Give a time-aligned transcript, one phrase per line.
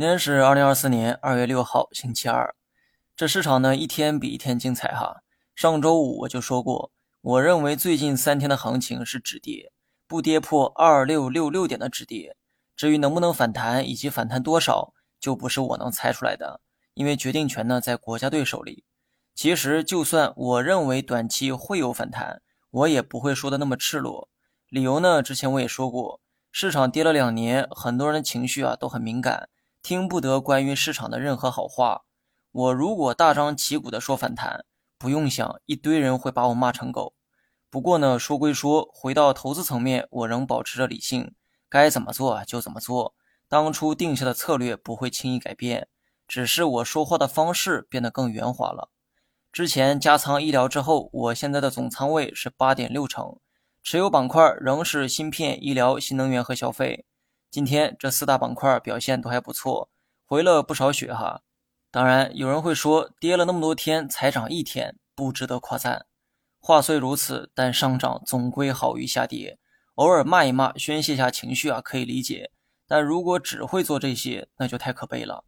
[0.00, 2.54] 今天是二零二四年二月六号，星期二。
[3.14, 5.16] 这市场呢，一天比一天精彩哈。
[5.54, 9.70] 上周五我就说过，我认为最近三天的行情是止跌，
[10.06, 12.34] 不跌破二六六六点的止跌。
[12.74, 16.62] 至于能不能反弹以及反弹多少，就不是我能猜出来的，
[16.94, 18.84] 因为决定权呢在国家队手里。
[19.34, 22.40] 其实，就算我认为短期会有反弹，
[22.70, 24.30] 我也不会说的那么赤裸。
[24.70, 29.50] 理由呢，之前我也说过，市场跌了两年，很多人的情绪啊都很敏感，
[29.82, 32.02] 听不得关于市场的任何好话。
[32.52, 34.64] 我如果大张旗鼓的说反弹，
[34.98, 37.14] 不用想，一堆人会把我骂成狗。
[37.70, 41.34] 不过呢，说归说，回到投资层面，我仍保持着理性，
[41.68, 43.14] 该怎么做就怎么做。
[43.48, 45.88] 当初定下的策略不会轻易改变，
[46.26, 48.90] 只是我说话的方式变得更圆滑了。
[49.52, 53.38] 之前加仓医疗之后，我现在的总仓位是八点六成，
[53.82, 57.06] 持有板块仍是芯片、医疗、新能源和消费。
[57.50, 59.90] 今天这四大板块表现都还不错，
[60.24, 61.42] 回了不少血哈。
[61.90, 66.06] 当然，有人会说，跌了那么多天才涨一天，不值得夸赞。
[66.60, 69.58] 话虽如此，但上涨总归好于下跌。
[69.96, 72.52] 偶尔骂一骂，宣泄下情绪啊，可以理解。
[72.86, 75.42] 但如果只会做这些，那就太可悲了。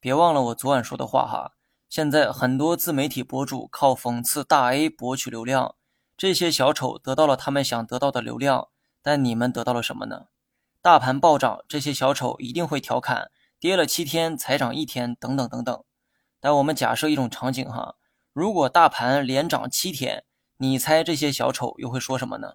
[0.00, 1.52] 别忘了我昨晚说的话哈。
[1.90, 5.74] 现在很多自媒体博主靠讽刺大 A 博取流量，
[6.16, 8.68] 这些小丑得到了他们想得到的流量，
[9.02, 10.28] 但你们得到了什么呢？
[10.82, 13.30] 大盘暴涨，这些小丑一定会调侃。
[13.60, 15.84] 跌了七天才涨一天，等等等等。
[16.40, 17.94] 但我们假设一种场景哈，
[18.32, 20.24] 如果大盘连涨七天，
[20.56, 22.54] 你猜这些小丑又会说什么呢？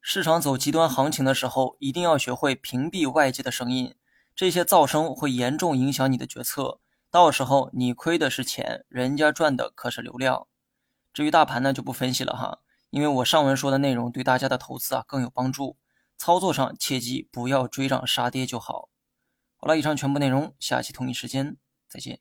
[0.00, 3.94] 市场走极端行情的时候，一定要学会屏蔽外界的声音，
[4.34, 10.46] 这些噪声会严重影响你的决策，到时候你亏的是钱，人家赚的可是流量。
[11.12, 15.76] 至于大盘呢，就不分析了哈，因为我上文说的内容对大家的投资啊更有帮助，
[16.18, 18.90] 操作上切记不要追涨杀跌就好。
[19.56, 21.56] 好了，以上全部内容，下期同一时间
[21.88, 22.20] 再见。